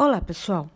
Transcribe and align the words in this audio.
Olá, 0.00 0.20
pessoal. 0.20 0.70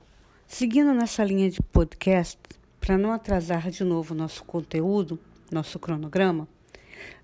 Seguindo 0.48 0.92
nessa 0.92 1.22
linha 1.22 1.48
de 1.48 1.62
podcast, 1.62 2.40
para 2.80 2.98
não 2.98 3.12
atrasar 3.12 3.70
de 3.70 3.84
novo 3.84 4.16
nosso 4.16 4.42
conteúdo, 4.42 5.16
nosso 5.48 5.78
cronograma, 5.78 6.48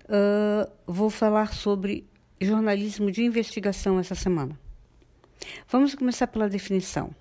uh, 0.05 0.71
vou 0.87 1.09
falar 1.09 1.53
sobre 1.53 2.07
jornalismo 2.39 3.11
de 3.11 3.21
investigação 3.21 3.99
essa 3.99 4.15
semana. 4.15 4.57
Vamos 5.67 5.93
começar 5.93 6.27
pela 6.27 6.47
definição. 6.47 7.13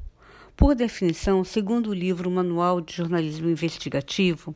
Por 0.56 0.77
definição, 0.77 1.42
segundo 1.42 1.90
o 1.90 1.95
livro 1.95 2.30
Manual 2.30 2.80
de 2.80 2.95
Jornalismo 2.95 3.50
Investigativo, 3.50 4.54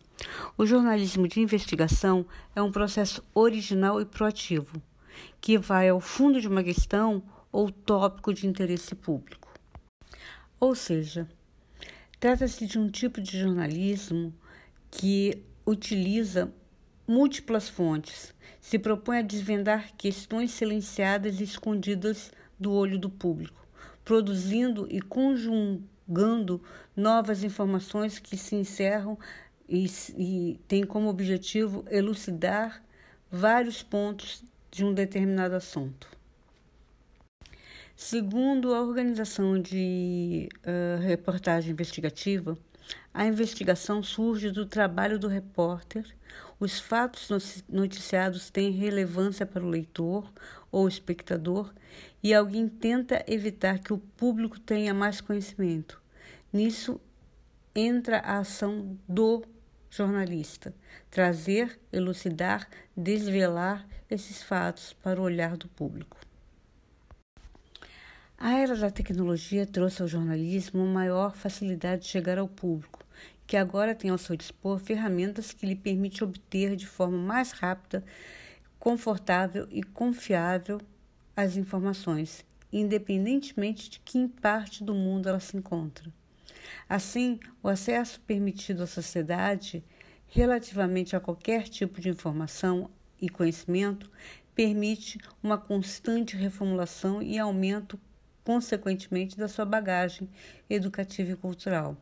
o 0.57 0.65
jornalismo 0.65 1.27
de 1.27 1.41
investigação 1.41 2.25
é 2.55 2.63
um 2.63 2.71
processo 2.71 3.25
original 3.35 4.01
e 4.01 4.05
proativo, 4.05 4.81
que 5.41 5.59
vai 5.59 5.89
ao 5.89 6.01
fundo 6.01 6.41
de 6.41 6.47
uma 6.47 6.63
questão 6.63 7.25
ou 7.51 7.73
tópico 7.73 8.33
de 8.33 8.47
interesse 8.47 8.95
público. 8.95 9.42
Ou 10.63 10.77
seja, 10.77 11.29
trata-se 12.21 12.69
de 12.69 12.79
um 12.79 12.89
tipo 12.89 13.21
de 13.21 13.37
jornalismo 13.37 14.33
que 14.93 15.43
utiliza 15.67 16.55
múltiplas 17.05 17.69
fontes, 17.69 18.33
se 18.61 18.79
propõe 18.79 19.19
a 19.19 19.23
desvendar 19.23 19.93
questões 19.97 20.53
silenciadas 20.53 21.41
e 21.41 21.43
escondidas 21.43 22.31
do 22.61 22.71
olho 22.71 22.97
do 22.97 23.11
público, 23.11 23.67
produzindo 24.05 24.87
e 24.89 25.01
conjugando 25.01 26.63
novas 26.95 27.43
informações 27.43 28.21
que 28.21 28.37
se 28.37 28.55
encerram 28.55 29.19
e, 29.69 29.87
e 30.17 30.61
têm 30.69 30.85
como 30.85 31.09
objetivo 31.09 31.85
elucidar 31.91 32.85
vários 33.29 33.83
pontos 33.83 34.45
de 34.71 34.85
um 34.85 34.95
determinado 34.95 35.57
assunto. 35.57 36.22
Segundo 38.05 38.75
a 38.75 38.83
organização 38.83 39.63
de 39.63 40.49
uh, 40.67 41.01
reportagem 41.01 41.71
investigativa, 41.71 42.59
a 43.15 43.25
investigação 43.25 44.03
surge 44.03 44.51
do 44.51 44.67
trabalho 44.67 45.21
do 45.21 45.29
repórter. 45.29 46.05
Os 46.59 46.81
fatos 46.81 47.63
noticiados 47.69 48.51
têm 48.51 48.73
relevância 48.73 49.47
para 49.47 49.63
o 49.63 49.69
leitor 49.69 50.31
ou 50.71 50.89
espectador 50.89 51.73
e 52.21 52.35
alguém 52.35 52.67
tenta 52.67 53.25
evitar 53.29 53.79
que 53.79 53.93
o 53.93 53.99
público 53.99 54.59
tenha 54.59 54.93
mais 54.93 55.21
conhecimento. 55.21 56.03
Nisso 56.53 57.01
entra 57.73 58.19
a 58.19 58.39
ação 58.39 58.99
do 59.09 59.45
jornalista: 59.89 60.75
trazer, 61.09 61.79
elucidar, 61.93 62.69
desvelar 62.97 63.87
esses 64.11 64.43
fatos 64.43 64.93
para 64.93 65.21
o 65.21 65.25
olhar 65.25 65.57
do 65.57 65.69
público. 65.69 66.22
A 68.45 68.59
era 68.59 68.75
da 68.75 68.91
tecnologia 68.91 69.65
trouxe 69.65 70.03
ao 70.03 70.09
jornalismo 70.09 70.83
uma 70.83 70.93
maior 70.93 71.37
facilidade 71.37 72.03
de 72.03 72.09
chegar 72.09 72.39
ao 72.39 72.49
público, 72.49 72.99
que 73.47 73.57
agora 73.57 73.95
tem 73.95 74.11
ao 74.11 74.19
seu 74.19 74.35
dispor 74.35 74.81
ferramentas 74.81 75.53
que 75.53 75.65
lhe 75.65 75.77
permitem 75.77 76.27
obter 76.27 76.75
de 76.75 76.85
forma 76.85 77.17
mais 77.17 77.53
rápida, 77.53 78.05
confortável 78.81 79.69
e 79.71 79.81
confiável 79.81 80.81
as 81.37 81.57
informações, 81.57 82.45
independentemente 82.73 83.89
de 83.89 84.01
que 84.01 84.27
parte 84.27 84.83
do 84.83 84.93
mundo 84.93 85.29
ela 85.29 85.39
se 85.39 85.57
encontra. 85.57 86.13
Assim, 86.89 87.39
o 87.63 87.69
acesso 87.69 88.21
permitido 88.23 88.83
à 88.83 88.89
sociedade 88.89 89.85
relativamente 90.27 91.15
a 91.15 91.21
qualquer 91.21 91.69
tipo 91.69 92.01
de 92.01 92.09
informação 92.09 92.91
e 93.21 93.29
conhecimento 93.29 94.11
permite 94.53 95.21
uma 95.41 95.57
constante 95.57 96.37
reformulação 96.37 97.23
e 97.23 97.39
aumento 97.39 98.01
consequentemente, 98.45 99.37
da 99.37 99.49
sua 99.49 99.65
bagagem 99.65 100.29
educativa 100.69 101.33
e 101.33 101.37
cultural. 101.37 101.97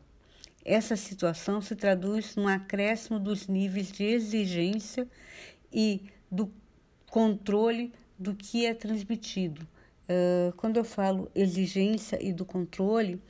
Essa 0.63 0.95
situação 0.95 1.61
se 1.61 1.75
traduz 1.75 2.35
num 2.35 2.47
acréscimo 2.47 3.19
dos 3.19 3.47
níveis 3.47 3.91
de 3.91 4.03
exigência 4.03 5.07
e 5.73 6.03
do 6.31 6.51
controle 7.09 7.91
do 8.17 8.35
que 8.35 8.65
é 8.65 8.73
transmitido. 8.73 9.67
Uh, 10.03 10.53
quando 10.57 10.77
eu 10.77 10.83
falo 10.83 11.31
exigência 11.33 12.23
e 12.23 12.31
do 12.31 12.45
controle, 12.45 13.21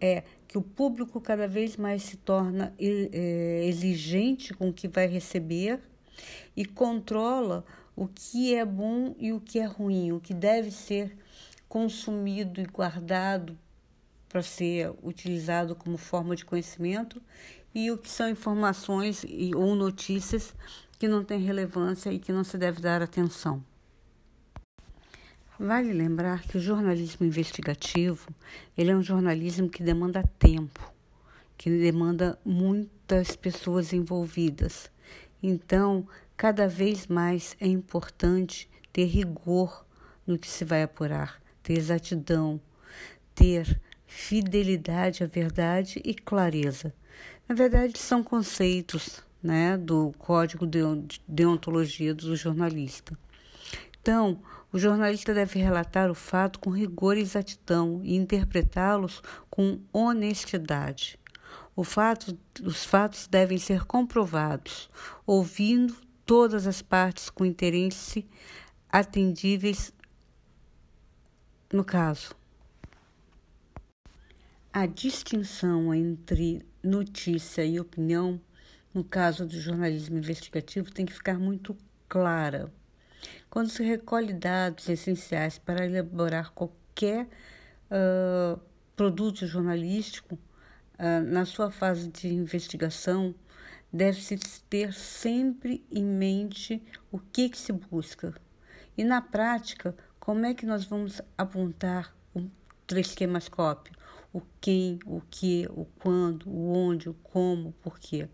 é 0.00 0.22
que 0.48 0.56
o 0.56 0.62
público 0.62 1.20
cada 1.20 1.46
vez 1.46 1.76
mais 1.76 2.02
se 2.02 2.16
torna 2.16 2.74
é, 2.78 3.64
exigente 3.66 4.52
com 4.54 4.70
o 4.70 4.72
que 4.72 4.88
vai 4.88 5.06
receber 5.06 5.78
e 6.56 6.64
controla 6.64 7.64
o 7.94 8.08
que 8.08 8.54
é 8.54 8.64
bom 8.64 9.14
e 9.18 9.32
o 9.32 9.40
que 9.40 9.58
é 9.58 9.64
ruim, 9.64 10.10
o 10.10 10.20
que 10.20 10.34
deve 10.34 10.70
ser 10.70 11.16
consumido 11.70 12.60
e 12.60 12.64
guardado 12.64 13.56
para 14.28 14.42
ser 14.42 14.92
utilizado 15.04 15.76
como 15.76 15.96
forma 15.96 16.34
de 16.34 16.44
conhecimento 16.44 17.22
e 17.72 17.92
o 17.92 17.96
que 17.96 18.10
são 18.10 18.28
informações 18.28 19.24
e, 19.24 19.54
ou 19.54 19.76
notícias 19.76 20.52
que 20.98 21.06
não 21.06 21.22
têm 21.22 21.38
relevância 21.38 22.12
e 22.12 22.18
que 22.18 22.32
não 22.32 22.42
se 22.42 22.58
deve 22.58 22.80
dar 22.80 23.00
atenção. 23.00 23.64
Vale 25.58 25.92
lembrar 25.92 26.42
que 26.42 26.58
o 26.58 26.60
jornalismo 26.60 27.24
investigativo 27.24 28.28
ele 28.76 28.90
é 28.90 28.96
um 28.96 29.02
jornalismo 29.02 29.68
que 29.68 29.82
demanda 29.82 30.24
tempo, 30.40 30.92
que 31.56 31.70
demanda 31.70 32.36
muitas 32.44 33.36
pessoas 33.36 33.92
envolvidas. 33.92 34.90
Então, 35.40 36.04
cada 36.36 36.66
vez 36.66 37.06
mais 37.06 37.56
é 37.60 37.68
importante 37.68 38.68
ter 38.92 39.04
rigor 39.04 39.86
no 40.26 40.36
que 40.36 40.48
se 40.48 40.64
vai 40.64 40.82
apurar, 40.82 41.39
ter 41.62 41.78
exatidão, 41.78 42.60
ter 43.34 43.80
fidelidade 44.06 45.22
à 45.22 45.26
verdade 45.26 46.00
e 46.04 46.14
clareza. 46.14 46.94
Na 47.48 47.54
verdade, 47.54 47.98
são 47.98 48.22
conceitos 48.22 49.22
né, 49.42 49.76
do 49.76 50.12
Código 50.18 50.66
de 50.66 50.80
Deontologia 51.26 52.14
do 52.14 52.36
jornalista. 52.36 53.18
Então, 54.00 54.40
o 54.72 54.78
jornalista 54.78 55.34
deve 55.34 55.58
relatar 55.58 56.10
o 56.10 56.14
fato 56.14 56.58
com 56.58 56.70
rigor 56.70 57.16
e 57.16 57.20
exatidão 57.20 58.00
e 58.02 58.14
interpretá-los 58.16 59.22
com 59.50 59.80
honestidade. 59.92 61.18
Fato, 61.84 62.38
os 62.62 62.84
fatos 62.84 63.26
devem 63.26 63.56
ser 63.58 63.84
comprovados, 63.84 64.90
ouvindo 65.26 65.94
todas 66.26 66.66
as 66.66 66.82
partes 66.82 67.30
com 67.30 67.44
interesse 67.44 68.26
atendíveis 68.90 69.92
no 71.72 71.84
caso, 71.84 72.34
a 74.72 74.86
distinção 74.86 75.94
entre 75.94 76.64
notícia 76.82 77.64
e 77.64 77.78
opinião, 77.78 78.40
no 78.92 79.04
caso 79.04 79.46
do 79.46 79.58
jornalismo 79.60 80.18
investigativo, 80.18 80.90
tem 80.90 81.06
que 81.06 81.12
ficar 81.12 81.38
muito 81.38 81.76
clara. 82.08 82.72
Quando 83.48 83.68
se 83.68 83.82
recolhe 83.82 84.32
dados 84.32 84.88
essenciais 84.88 85.58
para 85.58 85.86
elaborar 85.86 86.52
qualquer 86.52 87.28
uh, 87.90 88.60
produto 88.96 89.46
jornalístico, 89.46 90.34
uh, 90.34 91.22
na 91.24 91.44
sua 91.44 91.70
fase 91.70 92.08
de 92.08 92.28
investigação, 92.28 93.34
deve-se 93.92 94.38
ter 94.68 94.92
sempre 94.92 95.84
em 95.90 96.04
mente 96.04 96.82
o 97.10 97.18
que, 97.18 97.48
que 97.48 97.58
se 97.58 97.72
busca. 97.72 98.34
E 98.96 99.04
na 99.04 99.20
prática, 99.20 99.94
como 100.20 100.44
é 100.44 100.52
que 100.52 100.66
nós 100.66 100.84
vamos 100.84 101.22
apontar 101.36 102.14
o 102.34 102.42
trisquemascópio? 102.86 103.94
O 104.32 104.42
quem, 104.60 105.00
o 105.06 105.22
que, 105.22 105.66
o 105.70 105.86
quando, 105.98 106.46
o 106.46 106.72
onde, 106.72 107.08
o 107.08 107.14
como, 107.14 107.70
o 107.70 107.72
porquê. 107.72 108.28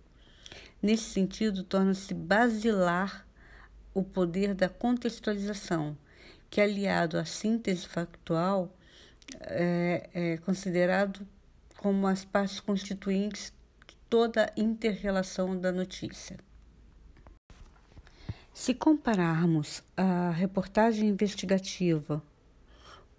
Nesse 0.83 1.05
sentido, 1.05 1.63
torna-se 1.63 2.13
basilar 2.13 3.27
o 3.95 4.03
poder 4.03 4.53
da 4.53 4.69
contextualização, 4.69 5.97
que 6.51 6.61
aliado 6.61 7.17
à 7.17 7.25
síntese 7.25 7.87
factual 7.87 8.77
é, 9.41 10.11
é 10.13 10.37
considerado 10.39 11.27
como 11.77 12.07
as 12.07 12.25
partes 12.25 12.61
constituintes 12.61 13.55
de 13.87 13.97
toda 14.11 14.45
a 14.45 14.61
inter-relação 14.61 15.59
da 15.59 15.71
notícia. 15.73 16.37
Se 18.59 18.73
compararmos 18.73 19.83
a 19.95 20.31
reportagem 20.31 21.11
investigativa 21.11 22.23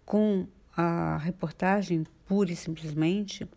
com 0.03 0.47
a 0.75 1.17
reportagem 1.17 2.07
pura 2.25 2.51
e 2.51 2.55
simplesmente, 2.55 3.47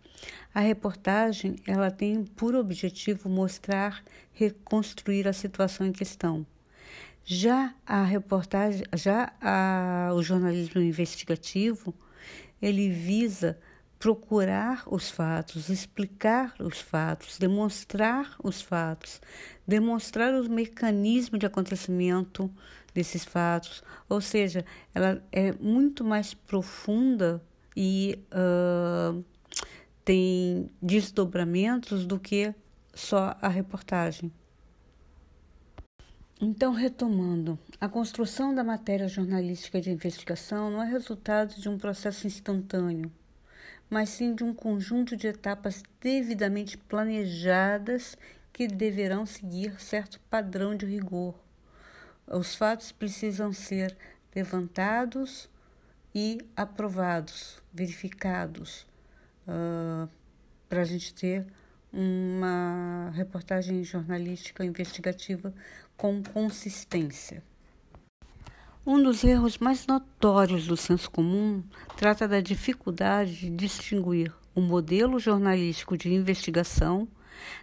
a 0.55 0.61
reportagem 0.61 1.56
ela 1.67 1.91
tem 1.91 2.23
por 2.23 2.55
objetivo 2.55 3.31
mostrar, 3.31 4.05
reconstruir 4.35 5.27
a 5.27 5.32
situação 5.32 5.87
em 5.87 5.91
questão. 5.91 6.47
Já 7.25 7.75
a 7.87 8.05
reportagem, 8.05 8.85
já 8.94 9.33
a, 9.41 10.11
o 10.12 10.23
jornalismo 10.23 10.83
investigativo, 10.83 11.94
ele 12.61 12.91
visa 12.91 13.59
procurar 14.00 14.82
os 14.87 15.11
fatos, 15.11 15.69
explicar 15.69 16.55
os 16.58 16.81
fatos, 16.81 17.38
demonstrar 17.38 18.35
os 18.43 18.62
fatos, 18.62 19.20
demonstrar 19.67 20.32
o 20.32 20.49
mecanismo 20.49 21.37
de 21.37 21.44
acontecimento 21.44 22.50
desses 22.94 23.26
fatos, 23.26 23.85
ou 24.08 24.23
seja, 24.23 24.64
ela 24.94 25.23
é 25.31 25.52
muito 25.52 26.02
mais 26.02 26.32
profunda 26.32 27.43
e 27.76 28.19
uh, 28.32 29.23
tem 30.02 30.70
desdobramentos 30.81 32.06
do 32.06 32.19
que 32.19 32.55
só 32.94 33.37
a 33.41 33.49
reportagem. 33.49 34.32
Então, 36.41 36.73
retomando, 36.73 37.58
a 37.79 37.87
construção 37.87 38.55
da 38.55 38.64
matéria 38.64 39.06
jornalística 39.06 39.79
de 39.79 39.91
investigação 39.91 40.70
não 40.70 40.82
é 40.82 40.87
resultado 40.87 41.61
de 41.61 41.69
um 41.69 41.76
processo 41.76 42.26
instantâneo, 42.26 43.12
mas 43.91 44.09
sim 44.11 44.35
de 44.35 44.45
um 44.45 44.55
conjunto 44.55 45.17
de 45.17 45.27
etapas 45.27 45.83
devidamente 46.01 46.79
planejadas 46.79 48.17
que 48.53 48.69
deverão 48.69 49.27
seguir 49.27 49.81
certo 49.81 50.21
padrão 50.31 50.77
de 50.77 50.87
rigor. 50.87 51.35
Os 52.27 52.55
fatos 52.55 52.93
precisam 52.93 53.53
ser 53.53 53.97
levantados 54.35 55.51
e 56.15 56.39
aprovados, 56.57 57.61
verificados, 57.73 58.87
uh, 59.49 60.09
para 60.69 60.83
a 60.83 60.85
gente 60.85 61.13
ter 61.13 61.47
uma 61.93 63.11
reportagem 63.15 63.83
jornalística 63.83 64.65
investigativa 64.65 65.53
com 65.97 66.23
consistência. 66.23 67.43
Um 68.87 69.03
dos 69.03 69.23
erros 69.25 69.59
mais 69.59 69.87
notórios 69.87 70.67
do 70.67 70.75
senso 70.75 71.11
comum 71.11 71.62
trata 71.99 72.27
da 72.27 72.41
dificuldade 72.41 73.37
de 73.37 73.50
distinguir 73.50 74.32
o 74.55 74.61
modelo 74.62 75.19
jornalístico 75.19 75.99
de 75.99 76.11
investigação 76.12 77.06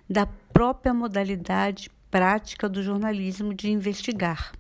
da 0.08 0.28
própria 0.28 0.94
modalidade 0.94 1.90
prática 2.12 2.70
do 2.70 2.84
jornalismo 2.84 3.52
de 3.52 3.68
investigar. 3.72 4.54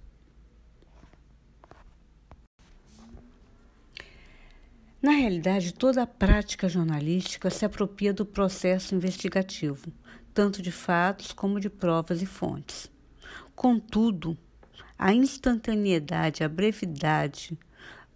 Na 4.99 5.11
realidade, 5.11 5.75
toda 5.75 6.01
a 6.01 6.07
prática 6.07 6.67
jornalística 6.67 7.51
se 7.51 7.65
apropria 7.65 8.11
do 8.11 8.25
processo 8.25 8.95
investigativo, 8.95 9.93
tanto 10.33 10.59
de 10.59 10.71
fatos 10.71 11.31
como 11.31 11.59
de 11.59 11.69
provas 11.69 12.19
e 12.23 12.25
fontes. 12.25 12.89
Contudo, 13.55 14.35
a 14.97 15.13
instantaneidade, 15.13 16.43
a 16.43 16.49
brevidade, 16.49 17.57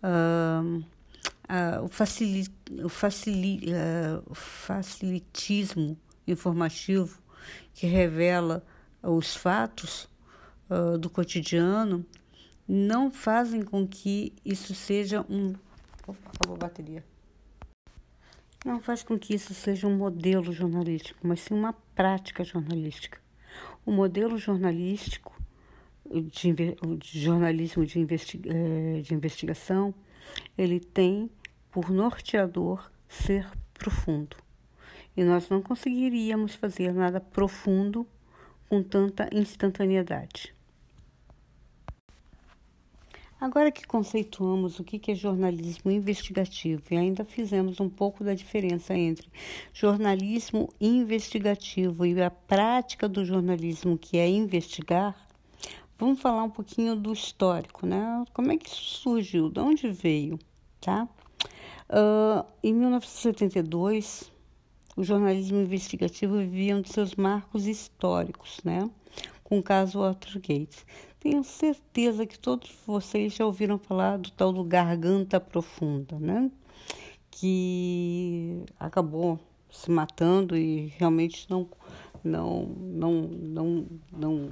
uh, 0.04 0.78
uh, 0.78 1.84
o, 1.84 1.88
facili 1.88 2.48
o, 2.84 2.90
facili 2.90 3.72
uh, 3.72 4.24
o 4.26 4.36
facilitismo 4.36 5.98
informativo 6.28 7.20
que 7.74 7.86
revela 7.88 8.66
os 9.02 9.36
fatos 9.36 10.10
do 11.02 11.10
cotidiano 11.10 12.06
não 12.66 13.12
fazem 13.12 13.62
com 13.62 13.86
que 13.86 14.32
isso 14.46 14.74
seja 14.74 15.26
um 15.30 15.54
Opa, 16.08 16.30
acabou 16.34 16.56
a 16.56 16.60
bateria. 16.60 17.04
Não 18.66 18.80
faz 18.80 19.04
com 19.04 19.18
que 19.18 19.34
isso 19.34 19.54
seja 19.54 19.88
um 19.88 19.96
modelo 19.96 20.52
jornalístico, 20.52 21.20
mas 21.24 21.42
sim 21.42 21.54
uma 21.54 21.74
prática 21.96 22.44
jornalística. 22.44 23.20
O 23.86 23.92
modelo 23.92 24.38
jornalístico 24.38 25.41
de, 26.12 26.54
de 26.98 27.20
jornalismo 27.20 27.86
de, 27.86 28.00
eh, 28.00 29.02
de 29.02 29.14
investigação, 29.14 29.94
ele 30.58 30.80
tem 30.80 31.30
por 31.72 31.90
norteador 31.90 32.92
ser 33.08 33.50
profundo. 33.74 34.36
E 35.16 35.24
nós 35.24 35.50
não 35.50 35.62
conseguiríamos 35.62 36.56
fazer 36.56 36.94
nada 36.94 37.20
profundo 37.20 38.08
com 38.70 38.82
tanta 38.82 39.30
instantaneidade. 39.34 40.54
Agora 43.42 43.72
que 43.72 43.88
conceituamos 43.88 44.80
o 44.80 44.84
que 44.84 45.12
é 45.12 45.16
jornalismo 45.16 45.90
investigativo 45.90 46.84
e 46.92 46.96
ainda 46.96 47.26
fizemos 47.26 47.80
um 47.80 47.90
pouco 47.90 48.24
da 48.24 48.36
diferença 48.36 48.94
entre 48.94 49.28
jornalismo 49.74 50.70
investigativo 50.80 52.06
e 52.06 52.22
a 52.22 52.30
prática 52.30 53.10
do 53.10 53.26
jornalismo, 53.26 53.98
que 53.98 54.20
é 54.20 54.30
investigar, 54.30 55.16
vamos 56.02 56.20
falar 56.20 56.44
um 56.44 56.50
pouquinho 56.50 56.96
do 56.96 57.14
histórico, 57.14 57.86
né? 57.86 58.26
Como 58.34 58.52
é 58.52 58.58
que 58.58 58.68
isso 58.68 59.00
surgiu? 59.02 59.52
De 59.52 59.60
onde 59.60 59.88
veio? 59.92 60.40
Tá? 60.80 61.08
Uh, 61.88 62.44
em 62.64 62.74
1972, 62.74 64.32
o 64.98 65.04
jornalismo 65.04 65.60
investigativo 65.60 66.40
vivia 66.40 66.76
um 66.76 66.82
de 66.82 66.90
seus 66.90 67.14
marcos 67.14 67.68
históricos, 67.68 68.60
né? 68.64 68.90
Com 69.44 69.60
o 69.60 69.64
caso 69.64 70.00
Watergate. 70.00 70.84
Tenho 71.20 71.44
certeza 71.44 72.26
que 72.26 72.40
todos 72.40 72.72
vocês 72.88 73.36
já 73.36 73.46
ouviram 73.46 73.78
falar 73.78 74.18
do 74.18 74.32
tal 74.32 74.52
do 74.52 74.64
garganta 74.64 75.40
profunda, 75.40 76.18
né? 76.18 76.50
Que 77.30 78.64
acabou 78.80 79.40
se 79.70 79.92
matando 79.92 80.58
e 80.58 80.88
realmente 80.98 81.48
não 81.48 81.68
não 82.24 82.66
não 82.66 83.12
não 83.22 83.86
não 84.12 84.50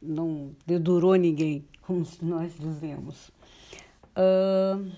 não 0.00 0.54
dedurou 0.66 1.14
ninguém, 1.14 1.64
como 1.82 2.06
nós 2.22 2.52
dizemos. 2.58 3.30
Uh, 4.16 4.90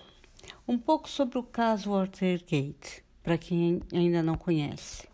um 0.67 0.79
pouco 0.79 1.09
sobre 1.09 1.39
o 1.39 1.43
caso 1.43 1.91
Watergate, 1.91 3.05
para 3.23 3.37
quem 3.37 3.83
ainda 3.93 4.23
não 4.23 4.37
conhece. 4.37 5.09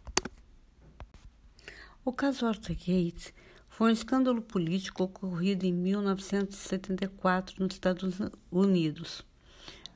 O 2.04 2.12
caso 2.12 2.46
Watergate 2.46 3.34
foi 3.68 3.90
um 3.90 3.92
escândalo 3.92 4.40
político 4.40 5.04
ocorrido 5.04 5.66
em 5.66 5.72
1974 5.72 7.56
nos 7.58 7.74
Estados 7.74 8.18
Unidos. 8.50 9.20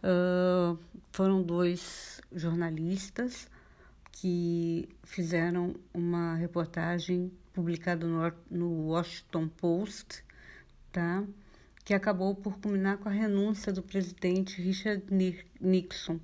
Uh, 0.02 0.78
foram 1.12 1.42
dois 1.42 2.20
jornalistas 2.32 3.48
que 4.12 4.88
fizeram 5.02 5.74
uma 5.94 6.34
reportagem 6.34 7.32
publicada 7.52 8.06
no, 8.06 8.32
no 8.50 8.88
Washington 8.88 9.48
Post, 9.48 10.24
tá? 10.92 11.24
que 11.84 11.94
acabou 11.94 12.34
por 12.34 12.58
culminar 12.58 12.98
com 12.98 13.08
a 13.08 13.12
renúncia 13.12 13.72
do 13.72 13.82
presidente 13.82 14.60
Richard 14.62 15.04
Nixon 15.60 16.20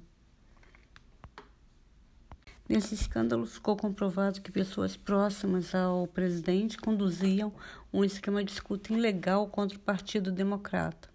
Nesse 2.68 2.94
escândalo 2.94 3.46
ficou 3.46 3.76
comprovado 3.76 4.40
que 4.40 4.50
pessoas 4.50 4.96
próximas 4.96 5.72
ao 5.72 6.04
presidente 6.08 6.76
conduziam 6.76 7.52
um 7.92 8.02
esquema 8.02 8.42
de 8.42 8.50
escuta 8.50 8.92
ilegal 8.92 9.46
contra 9.46 9.78
o 9.78 9.80
Partido 9.80 10.32
Democrata. 10.32 11.08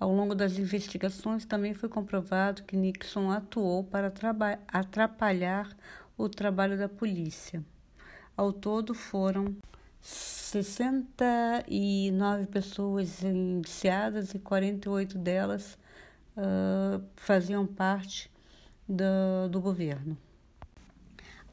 Ao 0.00 0.12
longo 0.12 0.34
das 0.34 0.58
investigações, 0.58 1.44
também 1.44 1.74
foi 1.74 1.88
comprovado 1.88 2.64
que 2.64 2.76
Nixon 2.76 3.30
atuou 3.30 3.84
para 3.84 4.12
atrapalhar 4.66 5.76
o 6.18 6.28
trabalho 6.28 6.76
da 6.76 6.88
polícia. 6.88 7.64
Ao 8.36 8.52
todo, 8.52 8.94
foram 8.94 9.54
69 10.00 12.46
pessoas 12.46 13.22
indiciadas 13.22 14.34
e 14.34 14.40
48 14.40 15.16
delas 15.18 15.78
uh, 16.36 17.02
faziam 17.16 17.66
parte 17.66 18.30
do, 18.88 19.48
do 19.48 19.60
governo. 19.60 20.16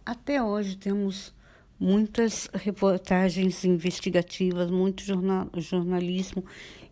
Até 0.06 0.42
hoje 0.42 0.76
temos 0.76 1.34
muitas 1.80 2.50
reportagens 2.54 3.64
investigativas, 3.64 4.70
muito 4.70 5.04
jornal, 5.04 5.48
jornalismo 5.58 6.44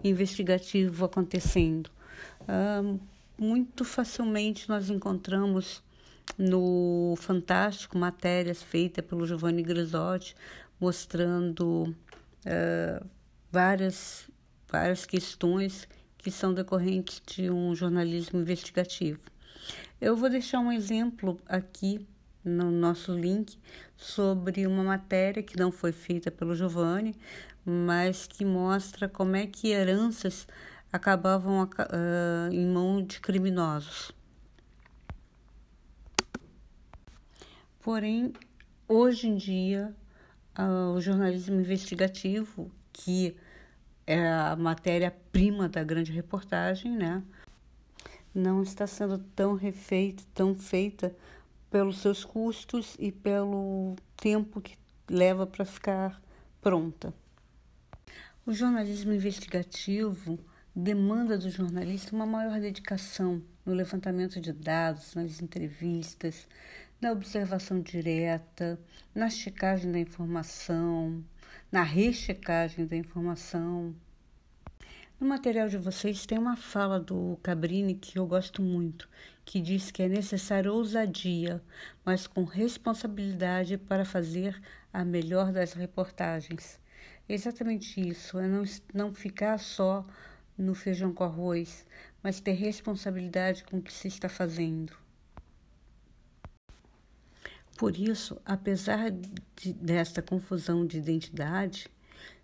investigativo 0.03 1.05
acontecendo. 1.05 1.89
Uh, 2.41 2.99
muito 3.37 3.83
facilmente 3.83 4.69
nós 4.69 4.89
encontramos 4.89 5.81
no 6.37 7.15
Fantástico 7.17 7.97
matérias 7.97 8.61
feitas 8.61 9.05
pelo 9.05 9.25
Giovanni 9.25 9.63
Grisotti 9.63 10.35
mostrando 10.79 11.93
uh, 12.45 13.05
várias, 13.51 14.29
várias 14.67 15.05
questões 15.05 15.87
que 16.17 16.31
são 16.31 16.53
decorrentes 16.53 17.21
de 17.25 17.49
um 17.49 17.75
jornalismo 17.75 18.39
investigativo. 18.39 19.19
Eu 19.99 20.15
vou 20.15 20.29
deixar 20.29 20.59
um 20.59 20.71
exemplo 20.71 21.39
aqui 21.45 22.05
no 22.43 22.71
nosso 22.71 23.13
link 23.13 23.57
sobre 23.97 24.65
uma 24.65 24.83
matéria 24.83 25.43
que 25.43 25.57
não 25.57 25.71
foi 25.71 25.91
feita 25.91 26.31
pelo 26.31 26.55
Giovanni, 26.55 27.15
mas 27.65 28.25
que 28.25 28.45
mostra 28.45 29.09
como 29.09 29.35
é 29.35 29.45
que 29.45 29.69
heranças 29.69 30.47
acabavam 30.91 31.63
uh, 31.63 32.51
em 32.51 32.65
mão 32.65 33.03
de 33.03 33.19
criminosos. 33.19 34.11
Porém, 37.81 38.33
hoje 38.87 39.27
em 39.27 39.37
dia, 39.37 39.95
uh, 40.57 40.93
o 40.93 41.01
jornalismo 41.01 41.59
investigativo, 41.59 42.69
que 42.91 43.35
é 44.05 44.27
a 44.27 44.55
matéria-prima 44.55 45.69
da 45.69 45.83
grande 45.83 46.11
reportagem, 46.11 46.97
né, 46.97 47.23
não 48.33 48.63
está 48.63 48.85
sendo 48.85 49.17
tão 49.17 49.55
refeita, 49.55 50.23
tão 50.33 50.55
feita 50.55 51.15
pelos 51.69 51.99
seus 51.99 52.25
custos 52.25 52.95
e 52.99 53.11
pelo 53.11 53.95
tempo 54.17 54.59
que 54.59 54.77
leva 55.09 55.47
para 55.47 55.63
ficar 55.63 56.21
pronta. 56.61 57.13
O 58.45 58.53
jornalismo 58.53 59.13
investigativo 59.13 60.39
demanda 60.75 61.37
do 61.37 61.49
jornalista 61.49 62.15
uma 62.15 62.25
maior 62.25 62.59
dedicação 62.59 63.41
no 63.65 63.73
levantamento 63.73 64.41
de 64.41 64.51
dados, 64.51 65.13
nas 65.13 65.41
entrevistas, 65.41 66.47
na 67.01 67.13
observação 67.13 67.79
direta, 67.79 68.77
na 69.15 69.29
checagem 69.29 69.89
da 69.89 69.99
informação, 69.99 71.23
na 71.71 71.81
rechecagem 71.81 72.85
da 72.85 72.95
informação. 72.95 73.95
No 75.17 75.27
material 75.27 75.69
de 75.69 75.77
vocês 75.77 76.25
tem 76.25 76.37
uma 76.37 76.57
fala 76.57 76.99
do 76.99 77.39
Cabrini 77.41 77.95
que 77.95 78.19
eu 78.19 78.27
gosto 78.27 78.61
muito, 78.61 79.07
que 79.45 79.61
diz 79.61 79.91
que 79.91 80.03
é 80.03 80.09
necessário 80.09 80.73
ousadia, 80.73 81.63
mas 82.03 82.27
com 82.27 82.43
responsabilidade 82.43 83.77
para 83.77 84.03
fazer 84.03 84.61
a 84.91 85.05
melhor 85.05 85.53
das 85.53 85.73
reportagens. 85.73 86.79
Exatamente 87.27 87.99
isso, 87.99 88.37
é 88.39 88.47
não, 88.47 88.63
não 88.93 89.13
ficar 89.13 89.57
só 89.57 90.05
no 90.57 90.75
feijão 90.75 91.13
com 91.13 91.23
arroz, 91.23 91.85
mas 92.21 92.41
ter 92.41 92.53
responsabilidade 92.53 93.63
com 93.63 93.77
o 93.77 93.81
que 93.81 93.93
se 93.93 94.09
está 94.09 94.27
fazendo. 94.27 95.08
Por 97.79 97.97
isso, 97.97 98.37
apesar 98.45 99.09
de, 99.09 99.71
desta 99.71 100.21
confusão 100.21 100.85
de 100.85 100.97
identidade 100.97 101.87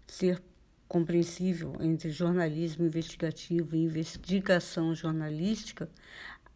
ser 0.07 0.41
compreensível 0.87 1.75
entre 1.81 2.09
jornalismo 2.09 2.85
investigativo 2.85 3.75
e 3.75 3.83
investigação 3.83 4.95
jornalística, 4.95 5.89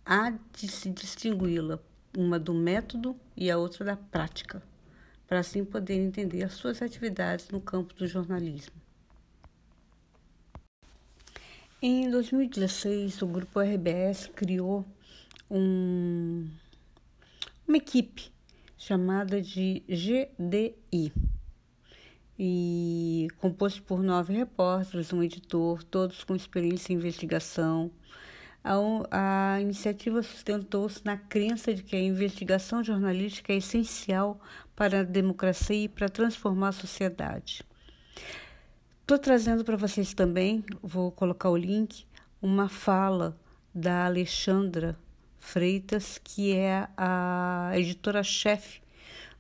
há 0.06 0.30
de 0.30 0.70
se 0.70 0.90
distingui-la 0.92 1.78
uma 2.18 2.40
do 2.40 2.54
método 2.54 3.18
e 3.36 3.52
a 3.52 3.58
outra 3.58 3.84
da 3.84 3.98
prática, 3.98 4.64
para 5.28 5.40
assim 5.40 5.66
poder 5.66 5.96
entender 5.96 6.46
as 6.46 6.54
suas 6.54 6.82
atividades 6.82 7.50
no 7.50 7.60
campo 7.60 7.94
do 7.96 8.08
jornalismo. 8.08 8.76
Em 11.82 12.10
2016, 12.10 13.22
o 13.24 13.28
grupo 13.28 13.60
RBS 13.60 14.28
criou 14.34 14.86
um, 15.52 16.48
uma 17.68 17.76
equipe 17.76 18.32
chamada 18.80 19.42
de 19.42 19.84
GDI 19.90 21.12
e 22.40 23.28
composto 23.38 23.84
por 23.84 24.02
nove 24.02 24.34
repórteres, 24.34 25.12
um 25.12 25.22
editor, 25.22 25.84
todos 25.84 26.24
com 26.24 26.34
experiência 26.34 26.94
em 26.94 26.96
investigação. 26.96 27.92
A, 28.64 29.56
a 29.56 29.62
iniciativa 29.62 30.24
sustentou-se 30.24 31.04
na 31.04 31.18
crença 31.18 31.74
de 31.74 31.84
que 31.84 31.98
a 31.98 32.02
investigação 32.02 32.82
jornalística 32.82 33.52
é 33.52 33.58
essencial 33.58 34.40
para 34.78 35.02
a 35.02 35.04
democracia 35.04 35.84
e 35.84 35.90
para 35.90 36.08
transformar 36.08 36.70
a 36.70 36.72
sociedade. 36.72 37.62
Estou 39.02 39.20
trazendo 39.20 39.66
para 39.66 39.76
vocês 39.76 40.14
também, 40.14 40.64
vou 40.82 41.12
colocar 41.12 41.50
o 41.50 41.58
link, 41.58 42.06
uma 42.42 42.70
fala 42.70 43.38
da 43.76 44.06
Alexandra 44.06 44.98
Freitas, 45.40 46.20
que 46.24 46.56
é 46.56 46.88
a 46.96 47.72
editora-chefe 47.76 48.82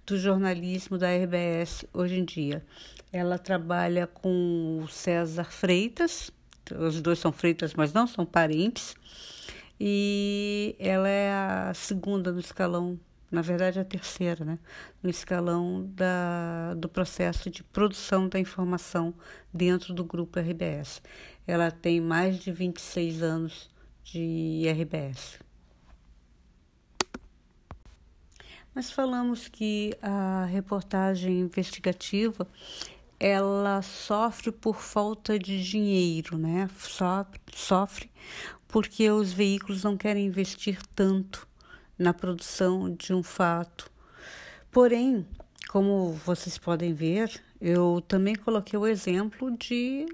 do 0.05 0.17
jornalismo 0.17 0.97
da 0.97 1.07
RBS 1.13 1.85
hoje 1.93 2.15
em 2.15 2.25
dia. 2.25 2.65
Ela 3.11 3.37
trabalha 3.37 4.07
com 4.07 4.81
o 4.83 4.87
César 4.87 5.51
Freitas, 5.51 6.31
os 6.77 7.01
dois 7.01 7.19
são 7.19 7.31
Freitas, 7.31 7.73
mas 7.75 7.93
não 7.93 8.07
são 8.07 8.25
parentes, 8.25 8.95
e 9.79 10.75
ela 10.79 11.07
é 11.07 11.31
a 11.31 11.73
segunda 11.73 12.31
no 12.31 12.39
escalão, 12.39 12.99
na 13.31 13.41
verdade 13.41 13.79
a 13.79 13.85
terceira, 13.85 14.43
né, 14.43 14.59
no 15.01 15.09
escalão 15.09 15.87
da, 15.95 16.73
do 16.75 16.89
processo 16.89 17.49
de 17.49 17.63
produção 17.63 18.27
da 18.27 18.39
informação 18.39 19.13
dentro 19.53 19.93
do 19.93 20.03
grupo 20.03 20.39
RBS. 20.39 21.01
Ela 21.45 21.71
tem 21.71 22.01
mais 22.01 22.39
de 22.39 22.51
26 22.51 23.23
anos 23.23 23.69
de 24.03 24.63
RBS. 24.67 25.48
Mas 28.79 28.91
falamos 28.91 29.49
que 29.49 29.93
a 30.01 30.45
reportagem 30.45 31.41
investigativa 31.41 32.47
ela 33.19 33.81
sofre 33.81 34.53
por 34.53 34.79
falta 34.79 35.37
de 35.37 35.61
dinheiro, 35.61 36.37
né? 36.37 36.69
Sofre 37.53 38.09
porque 38.69 39.11
os 39.11 39.33
veículos 39.33 39.83
não 39.83 39.97
querem 39.97 40.25
investir 40.25 40.79
tanto 40.95 41.45
na 41.97 42.13
produção 42.13 42.89
de 42.95 43.13
um 43.13 43.21
fato. 43.21 43.91
Porém, 44.71 45.27
como 45.67 46.13
vocês 46.25 46.57
podem 46.57 46.93
ver, 46.93 47.29
eu 47.59 48.01
também 48.07 48.33
coloquei 48.33 48.79
o 48.79 48.87
exemplo 48.87 49.51
de 49.57 50.05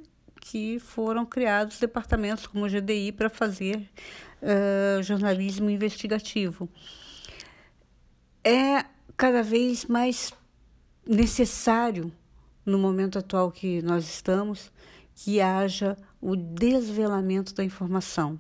que 0.42 0.80
foram 0.80 1.24
criados 1.24 1.78
departamentos 1.78 2.48
como 2.48 2.66
o 2.66 2.68
GDI 2.68 3.12
para 3.12 3.30
fazer 3.30 3.88
uh, 4.42 5.04
jornalismo 5.04 5.70
investigativo 5.70 6.68
é 8.46 8.86
cada 9.18 9.42
vez 9.42 9.86
mais 9.86 10.32
necessário, 11.06 12.12
no 12.64 12.78
momento 12.78 13.18
atual 13.18 13.52
que 13.52 13.82
nós 13.82 14.06
estamos, 14.06 14.72
que 15.16 15.42
haja 15.42 15.98
o 16.22 16.36
desvelamento 16.36 17.56
da 17.56 17.64
informação. 17.64 18.40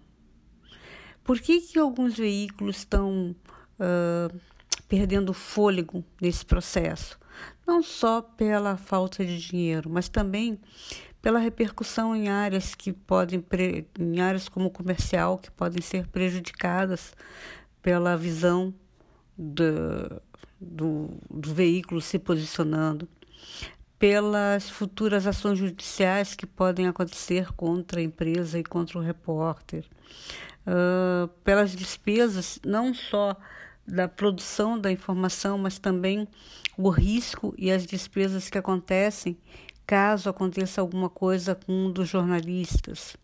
Por 1.23 1.39
que, 1.39 1.59
que 1.59 1.79
alguns 1.79 2.15
veículos 2.15 2.77
estão 2.77 3.35
uh, 3.79 4.39
perdendo 4.87 5.33
fôlego 5.33 6.03
nesse 6.21 6.45
processo? 6.45 7.17
Não 7.65 7.81
só 7.81 8.21
pela 8.21 8.77
falta 8.77 9.25
de 9.25 9.39
dinheiro, 9.39 9.89
mas 9.89 10.07
também 10.07 10.59
pela 11.21 11.39
repercussão 11.39 12.15
em 12.15 12.29
áreas 12.29 12.75
que 12.75 12.93
podem 12.93 13.43
em 13.99 14.19
áreas 14.21 14.47
como 14.47 14.69
comercial 14.69 15.39
que 15.39 15.49
podem 15.49 15.81
ser 15.81 16.07
prejudicadas 16.07 17.15
pela 17.81 18.15
visão 18.15 18.71
do, 19.37 20.21
do, 20.59 21.09
do 21.29 21.53
veículo 21.53 22.01
se 22.01 22.17
posicionando, 22.19 23.07
pelas 23.97 24.69
futuras 24.69 25.25
ações 25.25 25.57
judiciais 25.57 26.35
que 26.35 26.45
podem 26.45 26.87
acontecer 26.87 27.51
contra 27.53 27.99
a 27.99 28.03
empresa 28.03 28.59
e 28.59 28.63
contra 28.63 28.99
o 28.99 29.01
repórter, 29.01 29.85
uh, 30.67 31.27
pelas 31.43 31.71
despesas 31.71 32.59
não 32.65 32.93
só 32.93 33.35
da 33.87 34.07
produção 34.07 34.79
da 34.79 34.91
informação, 34.91 35.57
mas 35.57 35.77
também 35.77 36.27
o 36.77 36.89
risco 36.89 37.53
e 37.57 37.71
as 37.71 37.85
despesas 37.85 38.49
que 38.49 38.57
acontecem 38.57 39.37
caso 39.85 40.29
aconteça 40.29 40.81
alguma 40.81 41.09
coisa 41.09 41.53
com 41.53 41.71
um 41.71 41.91
dos 41.91 42.09
jornalistas. 42.09 43.15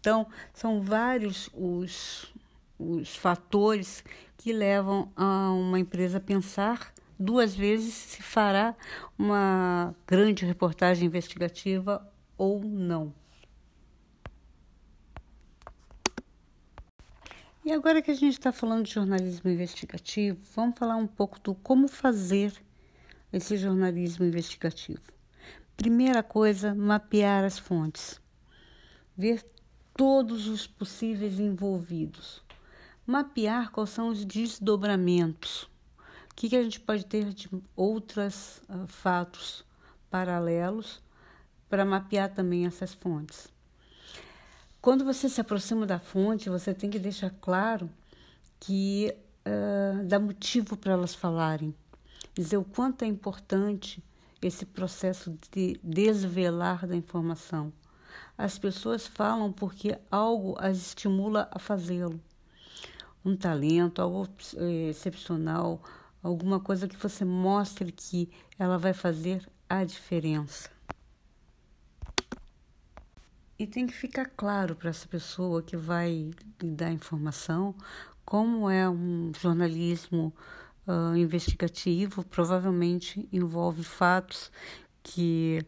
Então, 0.00 0.26
são 0.54 0.80
vários 0.80 1.50
os, 1.52 2.32
os 2.78 3.16
fatores 3.16 4.04
que 4.36 4.52
levam 4.52 5.10
a 5.16 5.50
uma 5.50 5.80
empresa 5.80 6.18
a 6.18 6.20
pensar 6.20 6.92
duas 7.18 7.54
vezes 7.54 7.92
se 7.92 8.22
fará 8.22 8.76
uma 9.18 9.94
grande 10.06 10.46
reportagem 10.46 11.06
investigativa 11.06 12.06
ou 12.36 12.62
não. 12.62 13.12
E 17.64 17.72
agora 17.72 18.00
que 18.00 18.10
a 18.10 18.14
gente 18.14 18.34
está 18.34 18.52
falando 18.52 18.84
de 18.84 18.92
jornalismo 18.92 19.50
investigativo, 19.50 20.38
vamos 20.54 20.78
falar 20.78 20.96
um 20.96 21.06
pouco 21.06 21.38
do 21.40 21.54
como 21.54 21.88
fazer 21.88 22.54
esse 23.32 23.56
jornalismo 23.58 24.24
investigativo. 24.24 25.02
Primeira 25.76 26.22
coisa, 26.22 26.74
mapear 26.74 27.44
as 27.44 27.58
fontes, 27.58 28.20
ver 29.16 29.44
todos 29.94 30.46
os 30.46 30.66
possíveis 30.66 31.38
envolvidos 31.38 32.42
mapear 33.08 33.70
quais 33.70 33.88
são 33.88 34.08
os 34.08 34.22
desdobramentos. 34.22 35.62
O 36.30 36.34
que, 36.36 36.50
que 36.50 36.56
a 36.56 36.62
gente 36.62 36.78
pode 36.78 37.06
ter 37.06 37.32
de 37.32 37.48
outros 37.74 38.60
uh, 38.68 38.86
fatos 38.86 39.64
paralelos 40.10 41.00
para 41.70 41.86
mapear 41.86 42.32
também 42.32 42.66
essas 42.66 42.92
fontes. 42.92 43.48
Quando 44.80 45.06
você 45.06 45.26
se 45.26 45.40
aproxima 45.40 45.86
da 45.86 45.98
fonte, 45.98 46.50
você 46.50 46.74
tem 46.74 46.90
que 46.90 46.98
deixar 46.98 47.30
claro 47.40 47.90
que 48.60 49.16
uh, 49.46 50.04
dá 50.04 50.18
motivo 50.18 50.76
para 50.76 50.92
elas 50.92 51.14
falarem, 51.14 51.74
dizer 52.34 52.58
o 52.58 52.64
quanto 52.64 53.04
é 53.04 53.06
importante 53.06 54.04
esse 54.42 54.66
processo 54.66 55.34
de 55.50 55.80
desvelar 55.82 56.86
da 56.86 56.94
informação. 56.94 57.72
As 58.36 58.58
pessoas 58.58 59.06
falam 59.06 59.50
porque 59.50 59.98
algo 60.10 60.56
as 60.60 60.76
estimula 60.76 61.48
a 61.50 61.58
fazê-lo 61.58 62.20
um 63.24 63.36
talento, 63.36 64.00
algo 64.00 64.28
eh, 64.56 64.90
excepcional, 64.90 65.82
alguma 66.22 66.60
coisa 66.60 66.88
que 66.88 66.96
você 66.96 67.24
mostre 67.24 67.92
que 67.92 68.30
ela 68.58 68.78
vai 68.78 68.92
fazer 68.92 69.46
a 69.68 69.84
diferença. 69.84 70.70
E 73.58 73.66
tem 73.66 73.86
que 73.86 73.92
ficar 73.92 74.26
claro 74.36 74.76
para 74.76 74.90
essa 74.90 75.08
pessoa 75.08 75.62
que 75.62 75.76
vai 75.76 76.30
lhe 76.62 76.70
dar 76.70 76.92
informação 76.92 77.74
como 78.24 78.68
é 78.68 78.88
um 78.88 79.32
jornalismo 79.40 80.34
uh, 80.86 81.16
investigativo, 81.16 82.22
provavelmente 82.24 83.26
envolve 83.32 83.82
fatos 83.82 84.52
que, 85.02 85.64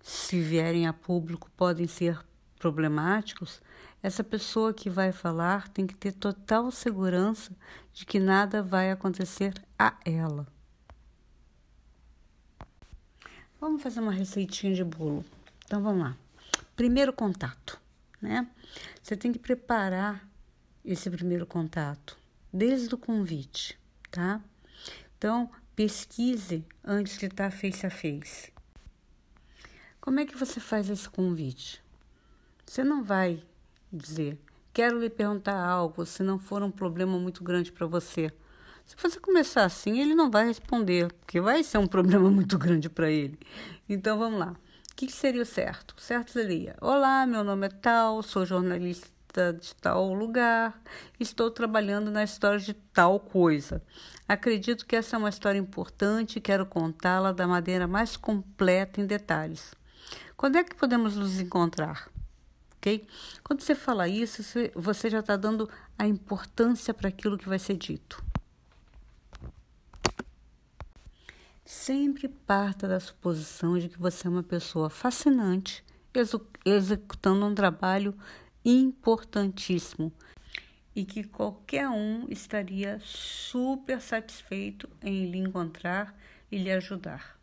se 0.00 0.40
vierem 0.40 0.86
a 0.86 0.92
público, 0.92 1.50
podem 1.56 1.88
ser 1.88 2.18
problemáticos 2.58 3.60
essa 4.02 4.22
pessoa 4.22 4.72
que 4.72 4.88
vai 4.88 5.12
falar 5.12 5.68
tem 5.68 5.86
que 5.86 5.94
ter 5.94 6.12
total 6.12 6.70
segurança 6.70 7.52
de 7.92 8.06
que 8.06 8.20
nada 8.20 8.62
vai 8.62 8.90
acontecer 8.90 9.54
a 9.78 9.96
ela. 10.04 10.46
Vamos 13.60 13.82
fazer 13.82 14.00
uma 14.00 14.12
receitinha 14.12 14.72
de 14.72 14.84
bolo. 14.84 15.24
Então 15.64 15.82
vamos 15.82 16.02
lá. 16.02 16.16
Primeiro 16.76 17.12
contato, 17.12 17.80
né? 18.22 18.48
Você 19.02 19.16
tem 19.16 19.32
que 19.32 19.38
preparar 19.38 20.28
esse 20.84 21.10
primeiro 21.10 21.44
contato 21.44 22.16
desde 22.52 22.94
o 22.94 22.98
convite, 22.98 23.78
tá? 24.10 24.40
Então, 25.16 25.50
pesquise 25.74 26.64
antes 26.84 27.18
de 27.18 27.26
estar 27.26 27.50
face 27.50 27.84
a 27.84 27.90
face. 27.90 28.52
Como 30.00 30.20
é 30.20 30.24
que 30.24 30.36
você 30.36 30.60
faz 30.60 30.88
esse 30.88 31.08
convite? 31.08 31.82
Você 32.64 32.84
não 32.84 33.02
vai 33.02 33.42
dizer, 33.92 34.38
quero 34.72 34.98
lhe 35.00 35.10
perguntar 35.10 35.58
algo, 35.58 36.04
se 36.06 36.22
não 36.22 36.38
for 36.38 36.62
um 36.62 36.70
problema 36.70 37.18
muito 37.18 37.42
grande 37.42 37.72
para 37.72 37.86
você. 37.86 38.30
Se 38.86 38.96
você 38.96 39.20
começar 39.20 39.64
assim, 39.64 40.00
ele 40.00 40.14
não 40.14 40.30
vai 40.30 40.46
responder, 40.46 41.12
porque 41.12 41.40
vai 41.40 41.62
ser 41.62 41.78
um 41.78 41.86
problema 41.88 42.30
muito 42.30 42.56
grande 42.56 42.88
para 42.88 43.10
ele. 43.10 43.38
Então 43.88 44.18
vamos 44.18 44.38
lá. 44.40 44.56
O 44.92 44.96
que 44.96 45.12
seria 45.12 45.42
o 45.42 45.46
certo? 45.46 45.94
O 45.96 46.00
certo 46.00 46.30
seria: 46.30 46.74
Olá, 46.80 47.26
meu 47.26 47.44
nome 47.44 47.66
é 47.66 47.70
tal, 47.70 48.22
sou 48.22 48.46
jornalista 48.46 49.52
de 49.52 49.74
tal 49.76 50.12
lugar, 50.12 50.80
estou 51.20 51.50
trabalhando 51.50 52.10
na 52.10 52.24
história 52.24 52.58
de 52.58 52.72
tal 52.72 53.20
coisa. 53.20 53.82
Acredito 54.26 54.86
que 54.86 54.96
essa 54.96 55.16
é 55.16 55.18
uma 55.18 55.28
história 55.28 55.58
importante 55.58 56.36
e 56.36 56.40
quero 56.40 56.66
contá-la 56.66 57.32
da 57.32 57.46
maneira 57.46 57.86
mais 57.86 58.16
completa 58.16 59.00
em 59.00 59.06
detalhes. 59.06 59.74
Quando 60.36 60.56
é 60.56 60.64
que 60.64 60.74
podemos 60.74 61.16
nos 61.16 61.38
encontrar? 61.40 62.08
Quando 63.44 63.60
você 63.60 63.74
fala 63.74 64.08
isso, 64.08 64.42
você 64.74 65.10
já 65.10 65.20
está 65.20 65.36
dando 65.36 65.68
a 65.98 66.06
importância 66.06 66.92
para 66.94 67.08
aquilo 67.08 67.38
que 67.38 67.48
vai 67.48 67.58
ser 67.58 67.76
dito. 67.76 68.22
Sempre 71.64 72.28
parta 72.28 72.88
da 72.88 72.98
suposição 72.98 73.78
de 73.78 73.88
que 73.88 73.98
você 73.98 74.26
é 74.26 74.30
uma 74.30 74.42
pessoa 74.42 74.88
fascinante, 74.88 75.84
executando 76.64 77.44
um 77.44 77.54
trabalho 77.54 78.14
importantíssimo 78.64 80.12
e 80.96 81.04
que 81.04 81.22
qualquer 81.22 81.88
um 81.88 82.26
estaria 82.28 82.98
super 83.00 84.00
satisfeito 84.00 84.88
em 85.02 85.30
lhe 85.30 85.38
encontrar 85.38 86.18
e 86.50 86.58
lhe 86.58 86.72
ajudar. 86.72 87.37